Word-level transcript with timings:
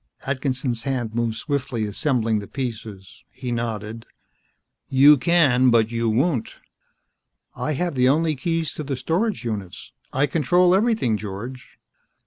Atkinson's 0.25 0.81
hands 0.81 1.13
moved 1.13 1.35
swiftly, 1.35 1.85
assembling 1.85 2.39
the 2.39 2.47
pieces. 2.47 3.23
He 3.29 3.51
nodded. 3.51 4.07
"You 4.89 5.15
can, 5.15 5.69
but 5.69 5.91
you 5.91 6.09
won't." 6.09 6.55
"I 7.55 7.73
have 7.73 7.93
the 7.93 8.09
only 8.09 8.35
keys 8.35 8.73
to 8.73 8.83
the 8.83 8.95
storage 8.95 9.45
units. 9.45 9.91
I 10.11 10.25
control 10.25 10.73
everything, 10.73 11.17
George." 11.17 11.77